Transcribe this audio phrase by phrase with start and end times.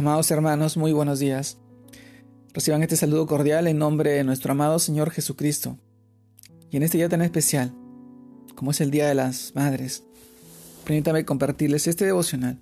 [0.00, 1.58] Amados hermanos, muy buenos días.
[2.54, 5.76] Reciban este saludo cordial en nombre de nuestro amado Señor Jesucristo.
[6.70, 7.74] Y en este día tan especial,
[8.54, 10.04] como es el Día de las Madres,
[10.86, 12.58] permítame compartirles este devocional,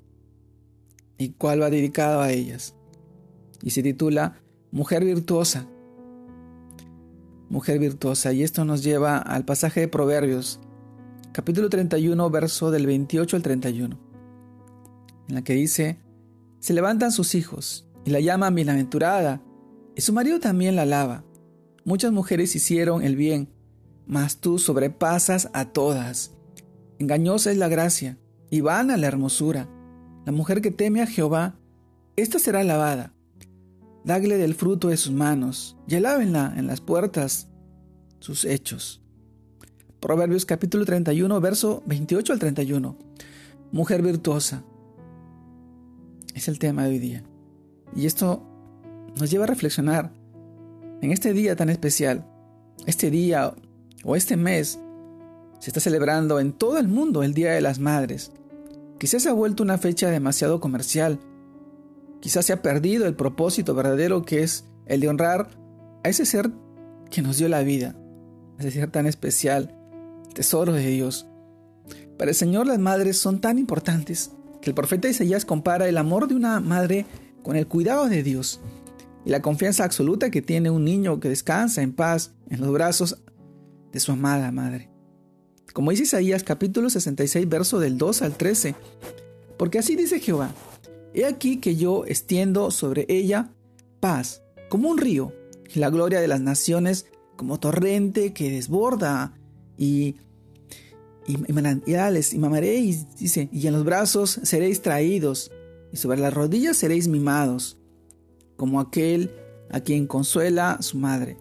[1.17, 2.75] y cual va dedicado a ellas.
[3.63, 4.41] Y se titula
[4.73, 5.69] Mujer Virtuosa.
[7.51, 8.33] Mujer Virtuosa.
[8.33, 10.59] Y esto nos lleva al pasaje de Proverbios,
[11.31, 13.97] capítulo 31, verso del 28 al 31,
[15.29, 16.01] en la que dice,
[16.61, 19.43] se levantan sus hijos y la llaman bienaventurada,
[19.95, 21.25] y su marido también la alaba.
[21.85, 23.51] Muchas mujeres hicieron el bien,
[24.07, 26.35] mas tú sobrepasas a todas.
[26.99, 28.19] Engañosa es la gracia,
[28.51, 29.69] y vana la hermosura.
[30.25, 31.57] La mujer que teme a Jehová,
[32.17, 33.15] ésta será alabada.
[34.05, 37.49] Dagle del fruto de sus manos, y alábenla en las puertas
[38.21, 39.03] sus hechos.
[40.01, 42.97] Proverbios capítulo 31, verso 28 al 31.
[43.73, 44.65] Mujer virtuosa,
[46.39, 47.23] es el tema de hoy día.
[47.95, 48.43] Y esto
[49.19, 50.13] nos lleva a reflexionar
[51.01, 52.27] en este día tan especial,
[52.87, 53.55] este día
[54.05, 54.79] o este mes,
[55.59, 58.31] se está celebrando en todo el mundo el Día de las Madres.
[58.99, 61.19] Quizás se ha vuelto una fecha demasiado comercial.
[62.21, 65.51] Quizás se ha perdido el propósito verdadero que es el de honrar
[66.05, 66.51] a ese ser
[67.11, 67.97] que nos dio la vida,
[68.59, 69.75] ese ser tan especial,
[70.35, 71.27] tesoro de Dios.
[72.17, 74.33] Para el Señor las madres son tan importantes
[74.69, 77.07] el profeta Isaías compara el amor de una madre
[77.43, 78.61] con el cuidado de Dios
[79.25, 83.19] y la confianza absoluta que tiene un niño que descansa en paz en los brazos
[83.93, 84.91] de su amada madre.
[85.73, 88.75] Como dice Isaías capítulo 66 verso del 2 al 13,
[89.57, 90.53] porque así dice Jehová,
[91.15, 93.51] he aquí que yo extiendo sobre ella
[94.01, 95.33] paz como un río
[95.75, 99.33] y la gloria de las naciones como torrente que desborda
[99.77, 100.17] y
[101.29, 105.53] y y mamaréis, dice, y en los brazos seréis traídos,
[105.93, 107.79] y sobre las rodillas seréis mimados,
[108.57, 109.31] como aquel
[109.71, 111.37] a quien consuela su madre.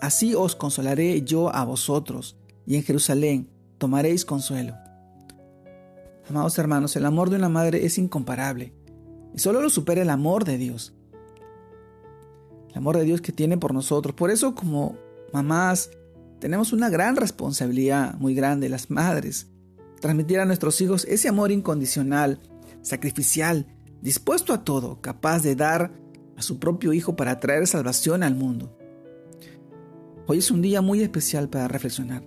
[0.00, 2.36] Así os consolaré yo a vosotros,
[2.66, 3.48] y en Jerusalén
[3.78, 4.74] tomaréis consuelo.
[6.28, 8.74] Amados hermanos, el amor de una madre es incomparable,
[9.34, 10.94] y solo lo supera el amor de Dios.
[12.70, 14.14] El amor de Dios que tiene por nosotros.
[14.14, 14.96] Por eso como
[15.32, 15.90] mamás,
[16.38, 19.48] tenemos una gran responsabilidad, muy grande, las madres,
[20.00, 22.38] transmitir a nuestros hijos ese amor incondicional,
[22.82, 23.66] sacrificial,
[24.00, 25.92] dispuesto a todo, capaz de dar
[26.36, 28.76] a su propio hijo para traer salvación al mundo.
[30.26, 32.22] Hoy es un día muy especial para reflexionar.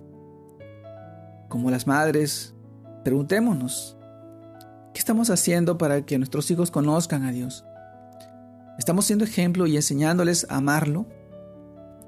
[1.48, 2.54] Como las madres,
[3.04, 3.96] preguntémonos,
[4.92, 7.64] ¿qué estamos haciendo para que nuestros hijos conozcan a Dios?
[8.78, 11.06] ¿Estamos siendo ejemplo y enseñándoles a amarlo?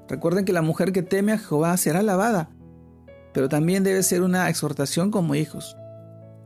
[0.07, 2.49] Recuerden que la mujer que teme a Jehová será alabada,
[3.33, 5.75] pero también debe ser una exhortación como hijos,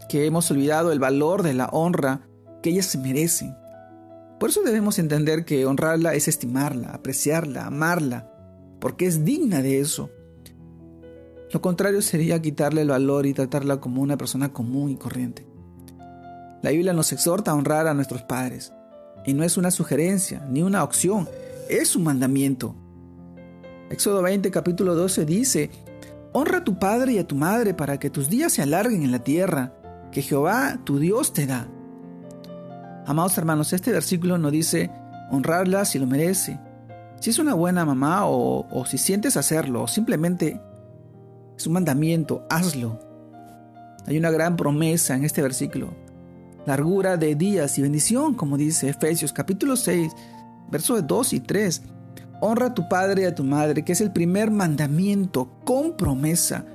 [0.08, 2.28] que hemos olvidado el valor de la honra
[2.64, 3.56] que ellas se merecen.
[4.40, 8.32] Por eso debemos entender que honrarla es estimarla, apreciarla, amarla,
[8.80, 10.10] porque es digna de eso.
[11.52, 15.46] Lo contrario sería quitarle el valor y tratarla como una persona común y corriente.
[16.62, 18.74] La Biblia nos exhorta a honrar a nuestros padres,
[19.26, 21.28] y no es una sugerencia ni una opción,
[21.70, 22.76] es un mandamiento.
[23.90, 25.72] Éxodo 20, capítulo 12 dice,
[26.32, 29.12] Honra a tu padre y a tu madre para que tus días se alarguen en
[29.12, 29.74] la tierra,
[30.12, 31.68] que Jehová tu Dios te da.
[33.08, 34.92] Amados hermanos, este versículo no dice
[35.32, 36.60] honrarla si lo merece.
[37.20, 40.62] Si es una buena mamá o, si sientes hacerlo, o simplemente
[41.58, 43.00] es un mandamiento, hazlo.
[44.06, 45.96] Hay una gran promesa en este versículo.
[46.68, 50.12] Largura de días y bendición, como dice Efesios capítulo 6,
[50.70, 51.82] versos 2 y 3.
[52.42, 56.66] Honra a tu padre y a tu madre, que es el primer mandamiento con promesa,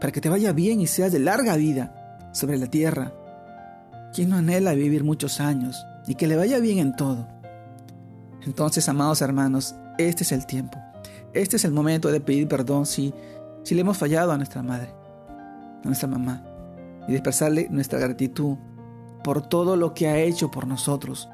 [0.00, 3.12] para que te vaya bien y seas de larga vida sobre la tierra.
[4.14, 7.26] ¿Quién no anhela vivir muchos años y que le vaya bien en todo?
[8.44, 10.78] Entonces, amados hermanos, este es el tiempo.
[11.32, 13.12] Este es el momento de pedir perdón si,
[13.64, 14.88] si le hemos fallado a nuestra madre,
[15.82, 16.44] a nuestra mamá,
[17.08, 18.56] y expresarle nuestra gratitud
[19.24, 21.28] por todo lo que ha hecho por nosotros.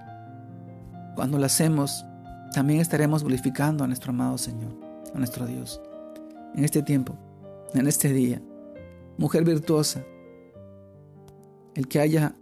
[1.14, 2.06] Cuando lo hacemos,
[2.52, 4.72] también estaremos glorificando a nuestro amado Señor,
[5.14, 5.80] a nuestro Dios.
[6.54, 7.16] En este tiempo,
[7.74, 8.42] en este día,
[9.16, 10.04] mujer virtuosa,
[11.74, 12.36] el que haya,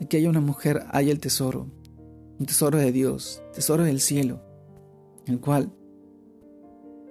[0.00, 1.68] el que haya una mujer, haya el tesoro,
[2.38, 4.40] un tesoro de Dios, tesoro del cielo,
[5.26, 5.72] el cual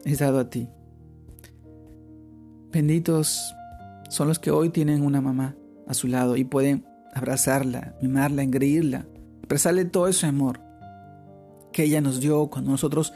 [0.03, 0.67] es dado a ti.
[2.71, 3.55] Benditos
[4.09, 5.55] son los que hoy tienen una mamá
[5.87, 9.05] a su lado y pueden abrazarla, mimarla, engreírla,
[9.39, 10.70] expresarle todo ese amor
[11.71, 13.13] que ella nos dio cuando nosotros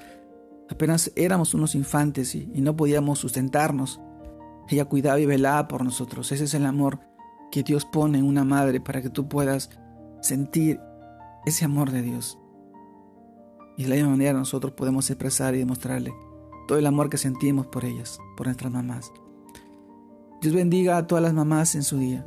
[0.69, 3.99] apenas éramos unos infantes y, no podíamos sustentarnos.
[4.69, 6.31] Ella cuidaba y velaba por nosotros.
[6.31, 6.99] Ese es el amor
[7.51, 9.69] que Dios pone en una madre para que tú puedas
[10.21, 10.79] sentir
[11.45, 12.39] ese amor de Dios.
[13.77, 16.13] Y de la misma manera nosotros podemos expresar y demostrarle
[16.67, 19.11] todo el amor que sentimos por ellas, por nuestras mamás.
[20.41, 22.25] Dios bendiga a todas las mamás en su día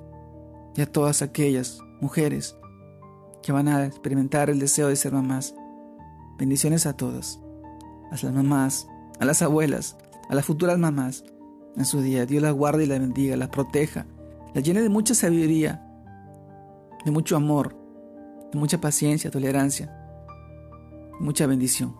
[0.76, 2.56] y a todas aquellas mujeres
[3.42, 5.54] que van a experimentar el deseo de ser mamás.
[6.38, 7.40] Bendiciones a todas,
[8.12, 8.88] a las mamás,
[9.19, 9.96] a las abuelas,
[10.29, 11.25] a las futuras mamás
[11.76, 12.26] en su día.
[12.26, 14.06] Dios las guarde y las bendiga, las proteja,
[14.55, 15.85] las llene de mucha sabiduría,
[17.05, 17.76] de mucho amor,
[18.52, 19.93] de mucha paciencia, tolerancia,
[21.19, 21.96] mucha bendición.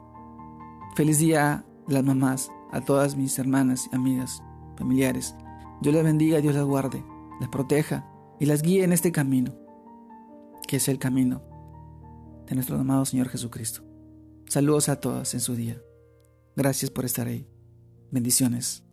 [0.94, 4.41] Feliz día a las mamás, a todas mis hermanas, amigas,
[4.76, 5.34] familiares.
[5.81, 7.05] Dios las bendiga, Dios las guarde,
[7.41, 8.06] las proteja
[8.38, 9.52] y las guíe en este camino,
[10.69, 11.43] que es el camino
[12.46, 13.82] de nuestro amado Señor Jesucristo.
[14.48, 15.80] Saludos a todas en su día.
[16.56, 17.46] Gracias por estar ahí.
[18.10, 18.88] Bendiciones.